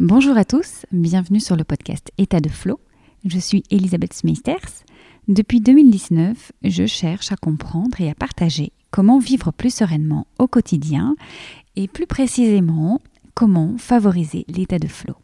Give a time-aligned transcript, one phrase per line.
[0.00, 2.80] Bonjour à tous, bienvenue sur le podcast État de Flow.
[3.24, 4.82] Je suis Elisabeth Smeisters.
[5.28, 11.14] Depuis 2019, je cherche à comprendre et à partager comment vivre plus sereinement au quotidien
[11.76, 13.02] et plus précisément
[13.34, 15.14] comment favoriser l'état de flow.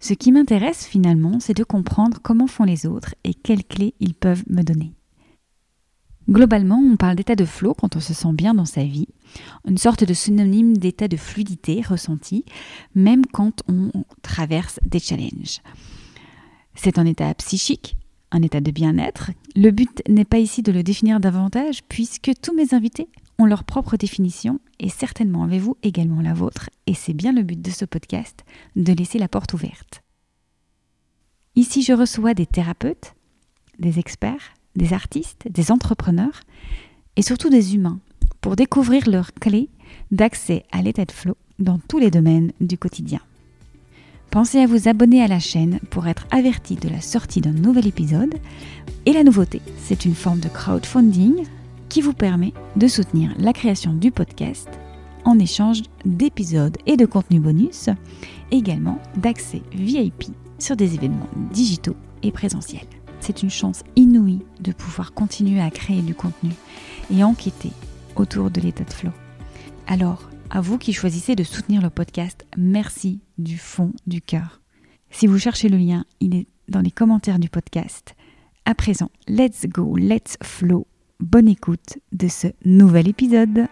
[0.00, 4.14] Ce qui m'intéresse finalement, c'est de comprendre comment font les autres et quelles clés ils
[4.14, 4.94] peuvent me donner.
[6.30, 9.08] Globalement, on parle d'état de flow quand on se sent bien dans sa vie,
[9.66, 12.44] une sorte de synonyme d'état de fluidité ressenti,
[12.94, 13.90] même quand on
[14.22, 15.60] traverse des challenges.
[16.76, 17.96] C'est un état psychique,
[18.30, 19.32] un état de bien-être.
[19.56, 23.08] Le but n'est pas ici de le définir davantage, puisque tous mes invités
[23.40, 27.60] ont leur propre définition, et certainement avez-vous également la vôtre, et c'est bien le but
[27.60, 28.44] de ce podcast,
[28.76, 30.02] de laisser la porte ouverte.
[31.56, 33.14] Ici, je reçois des thérapeutes,
[33.80, 36.40] des experts, des artistes, des entrepreneurs
[37.16, 38.00] et surtout des humains
[38.40, 39.68] pour découvrir leurs clés
[40.10, 43.20] d'accès à l'état de flow dans tous les domaines du quotidien.
[44.30, 47.88] Pensez à vous abonner à la chaîne pour être averti de la sortie d'un nouvel
[47.88, 48.36] épisode.
[49.04, 51.44] Et la nouveauté, c'est une forme de crowdfunding
[51.88, 54.68] qui vous permet de soutenir la création du podcast
[55.24, 57.90] en échange d'épisodes et de contenus bonus,
[58.52, 60.26] également d'accès VIP
[60.58, 66.02] sur des événements digitaux et présentiels c'est une chance inouïe de pouvoir continuer à créer
[66.02, 66.50] du contenu
[67.12, 67.70] et enquêter
[68.16, 69.12] autour de l'état de flow.
[69.86, 74.60] Alors, à vous qui choisissez de soutenir le podcast, merci du fond du cœur.
[75.10, 78.14] Si vous cherchez le lien, il est dans les commentaires du podcast.
[78.64, 80.86] À présent, let's go, let's flow.
[81.18, 83.66] Bonne écoute de ce nouvel épisode.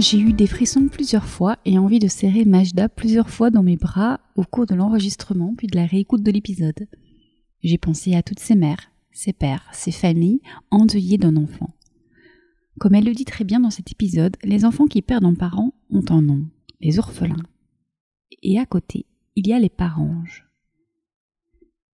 [0.00, 3.76] J'ai eu des frissons plusieurs fois et envie de serrer Majda plusieurs fois dans mes
[3.76, 6.88] bras au cours de l'enregistrement puis de la réécoute de l'épisode.
[7.62, 10.40] J'ai pensé à toutes ces mères, ces pères, ces familles
[10.70, 11.68] endeuillées d'un enfant.
[12.78, 15.74] Comme elle le dit très bien dans cet épisode, les enfants qui perdent un parent
[15.90, 16.46] ont un nom,
[16.80, 17.44] les orphelins.
[18.42, 19.04] Et à côté,
[19.36, 20.24] il y a les parents.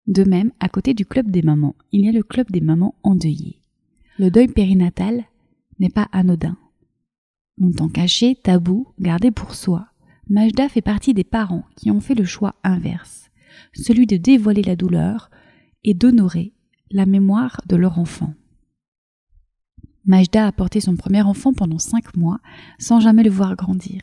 [0.08, 2.96] De même, à côté du club des mamans, il y a le club des mamans
[3.04, 3.62] endeuillées.
[4.18, 5.26] Le deuil périnatal
[5.80, 6.58] n'est pas anodin.
[7.62, 9.86] Longtemps caché, tabou, gardé pour soi,
[10.28, 13.30] Majda fait partie des parents qui ont fait le choix inverse,
[13.74, 15.30] celui de dévoiler la douleur
[15.84, 16.54] et d'honorer
[16.90, 18.34] la mémoire de leur enfant.
[20.06, 22.40] Majda a porté son premier enfant pendant cinq mois
[22.80, 24.02] sans jamais le voir grandir.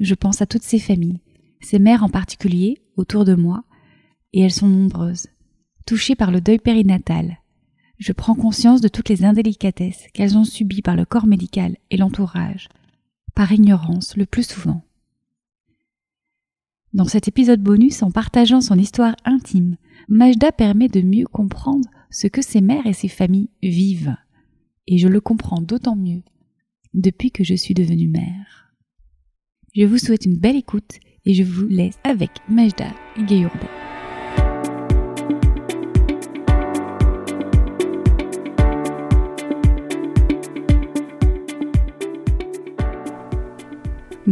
[0.00, 1.20] Je pense à toutes ces familles,
[1.60, 3.64] ces mères en particulier, autour de moi,
[4.32, 5.26] et elles sont nombreuses,
[5.84, 7.41] touchées par le deuil périnatal,
[8.02, 11.96] je prends conscience de toutes les indélicatesses qu'elles ont subies par le corps médical et
[11.96, 12.68] l'entourage,
[13.36, 14.82] par ignorance le plus souvent.
[16.94, 19.76] Dans cet épisode bonus, en partageant son histoire intime,
[20.08, 24.16] Majda permet de mieux comprendre ce que ses mères et ses familles vivent.
[24.88, 26.22] Et je le comprends d'autant mieux
[26.94, 28.74] depuis que je suis devenue mère.
[29.74, 33.81] Je vous souhaite une belle écoute et je vous laisse avec Majda Gayourde.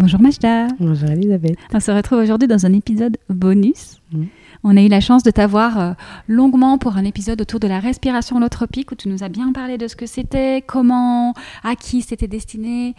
[0.00, 0.68] Bonjour Majda.
[0.78, 1.58] Bonjour Elisabeth.
[1.74, 4.00] On se retrouve aujourd'hui dans un épisode bonus.
[4.12, 4.24] Mm.
[4.64, 5.92] On a eu la chance de t'avoir euh,
[6.26, 9.76] longuement pour un épisode autour de la respiration holotropique où tu nous as bien parlé
[9.76, 12.94] de ce que c'était, comment, à qui c'était destiné.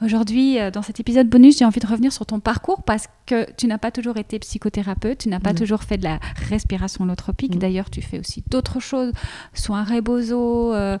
[0.00, 3.50] Aujourd'hui, euh, dans cet épisode bonus, j'ai envie de revenir sur ton parcours parce que
[3.56, 7.56] tu n'as pas toujours été psychothérapeute, tu n'as pas toujours fait de la respiration holotropique.
[7.56, 7.58] Mm.
[7.58, 9.10] D'ailleurs, tu fais aussi d'autres choses,
[9.54, 10.72] soins rebozo.
[10.72, 10.98] Euh,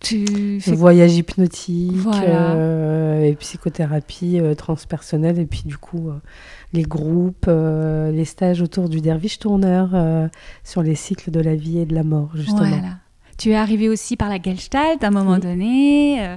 [0.00, 0.72] tu fais...
[0.72, 6.18] Voyage hypnotique euh, et psychothérapie euh, transpersonnelle et puis du coup euh,
[6.72, 9.90] les groupes, les stages autour du derviche tourneur
[10.64, 12.80] sur les cycles de la vie et de la mort justement.
[13.38, 16.36] Tu es arrivé aussi par la Gestalt à un moment donné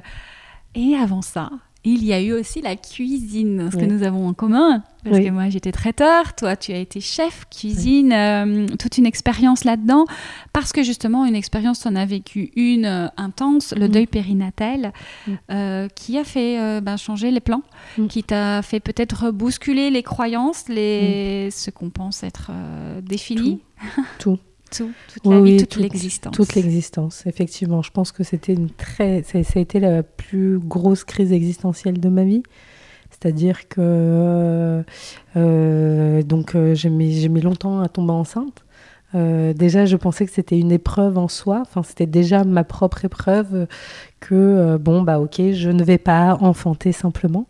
[0.76, 1.50] et avant ça,
[1.84, 4.84] il y a eu aussi la cuisine, ce que nous avons en commun.
[5.04, 9.64] Parce que moi, j'étais traiteur, toi, tu as été chef, cuisine, euh, toute une expérience
[9.64, 10.06] là-dedans.
[10.54, 13.92] Parce que justement, une expérience, tu en as vécu une euh, intense, le mm.
[13.92, 14.94] deuil périnatal,
[15.26, 15.32] mm.
[15.50, 17.64] euh, qui a fait ben, changer les plans,
[17.98, 18.08] mm.
[18.08, 21.50] qui t'a fait peut-être bousculer les croyances, les...
[21.50, 22.52] ce qu'on pense être
[23.02, 23.62] défini.
[24.20, 24.38] Tout.
[24.38, 24.40] Tout,
[24.72, 26.36] toute la vie, toute l'existence.
[26.36, 27.82] Toute l'existence, effectivement.
[27.82, 32.10] Je pense que c'était une très, ça, a été la plus grosse crise existentielle de
[32.10, 32.44] ma vie.
[33.10, 34.84] C'est-à-dire que
[35.38, 38.66] euh, donc euh, j'ai mis, mis, longtemps à tomber enceinte.
[39.14, 41.60] Euh, déjà, je pensais que c'était une épreuve en soi.
[41.62, 43.68] Enfin, c'était déjà ma propre épreuve
[44.22, 47.48] que bon bah ok, je ne vais pas enfanter simplement.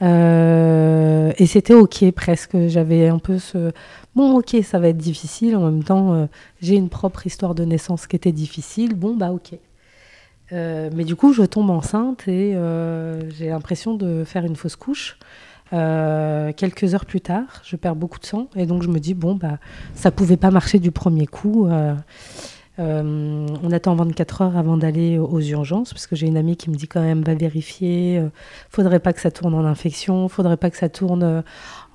[0.00, 2.56] Et c'était ok presque.
[2.68, 3.72] J'avais un peu ce
[4.18, 5.56] bon, ok, ça va être difficile.
[5.56, 6.26] En même temps, euh,
[6.60, 8.94] j'ai une propre histoire de naissance qui était difficile.
[8.94, 9.54] Bon, bah, ok.
[10.52, 14.76] Euh, mais du coup, je tombe enceinte et euh, j'ai l'impression de faire une fausse
[14.76, 15.18] couche.
[15.70, 19.34] quelques heures plus tard, je perds beaucoup de sang et donc je me dis bon
[19.34, 19.58] bah
[19.92, 21.68] ça pouvait pas marcher du premier coup.
[22.78, 26.76] On attend 24 heures avant d'aller aux urgences parce que j'ai une amie qui me
[26.76, 28.22] dit quand même va vérifier.
[28.70, 31.42] faudrait pas que ça tourne en infection, faudrait pas que ça tourne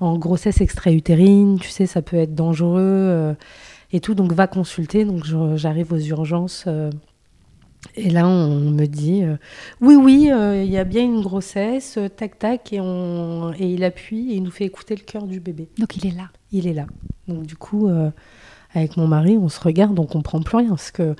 [0.00, 3.34] en grossesse extra-utérine, tu sais, ça peut être dangereux euh,
[3.92, 4.14] et tout.
[4.14, 5.04] Donc va consulter.
[5.04, 5.24] Donc
[5.56, 6.64] j'arrive aux urgences.
[6.66, 6.90] Euh,
[7.96, 9.36] et là, on me dit euh,
[9.80, 14.32] oui, oui, il y a bien une grossesse, tac, tac, et, on, et il appuie
[14.32, 15.68] et il nous fait écouter le cœur du bébé.
[15.78, 16.30] Donc il est là.
[16.50, 16.86] Il est là.
[17.28, 17.88] Donc du coup,
[18.74, 21.14] avec mon mari, on se regarde, on comprend plus rien parce que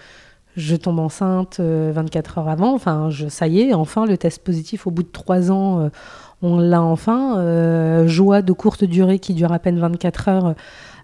[0.57, 2.75] je tombe enceinte 24 heures avant.
[2.75, 5.91] Enfin, je, ça y est, enfin, le test positif au bout de trois ans
[6.45, 7.39] on l'a enfin.
[7.39, 10.55] Euh, joie de courte durée qui dure à peine 24 heures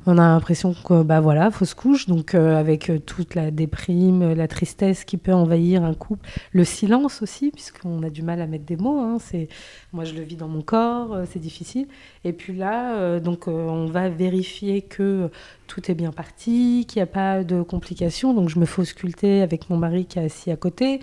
[0.06, 4.32] on a l'impression que bah voilà, fausse couche, donc euh, avec euh, toute la déprime,
[4.32, 8.46] la tristesse qui peut envahir un couple, le silence aussi, puisqu'on a du mal à
[8.46, 8.98] mettre des mots.
[8.98, 9.48] Hein, c'est
[9.92, 11.86] moi je le vis dans mon corps, euh, c'est difficile.
[12.24, 15.30] Et puis là, donc on va vérifier que
[15.66, 18.34] tout est bien parti, qu'il n'y a pas de complications.
[18.34, 21.00] Donc je me fais ausculter avec mon mari qui est assis à côté.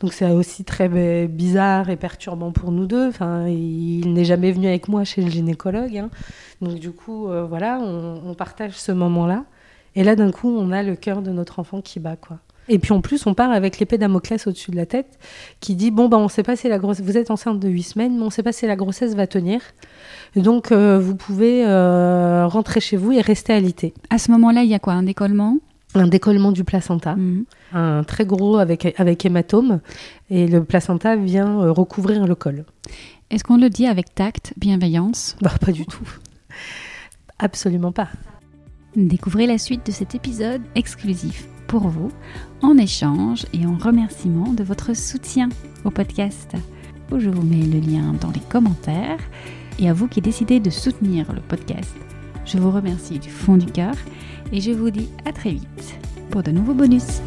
[0.00, 0.88] Donc c'est aussi très
[1.28, 3.08] bizarre et perturbant pour nous deux.
[3.08, 5.96] Enfin, il n'est jamais venu avec moi chez le gynécologue.
[5.96, 6.10] Hein.
[6.60, 9.44] Donc du coup, voilà, on, partage ce moment-là.
[9.96, 12.38] Et là, d'un coup, on a le cœur de notre enfant qui bat, quoi.
[12.68, 15.18] Et puis en plus, on part avec l'épée Damoclès au-dessus de la tête
[15.60, 17.04] qui dit bon, bah, on ne sait pas si la grossesse.
[17.04, 19.60] Vous êtes enceinte de 8 semaines, mais on sait pas si la grossesse va tenir.
[20.34, 23.94] Donc euh, vous pouvez euh, rentrer chez vous et rester alité.
[24.10, 24.94] À ce moment-là, il y a quoi?
[24.94, 25.58] Un décollement?
[25.94, 27.44] Un décollement du placenta, mhm.
[27.72, 29.80] un très gros avec, avec hématome,
[30.28, 32.66] et le placenta vient recouvrir le col.
[33.30, 35.36] Est-ce qu'on le dit avec tact, bienveillance?
[35.40, 36.06] Bah, Pas du tout.
[37.38, 38.08] Absolument pas.
[38.94, 42.10] Découvrez la suite de cet épisode exclusif pour vous,
[42.62, 45.48] en échange et en remerciement de votre soutien
[45.84, 46.52] au podcast.
[47.14, 49.20] Je vous mets le lien dans les commentaires.
[49.78, 51.94] Et à vous qui décidez de soutenir le podcast,
[52.46, 53.94] je vous remercie du fond du cœur
[54.50, 55.98] et je vous dis à très vite
[56.30, 57.20] pour de nouveaux bonus.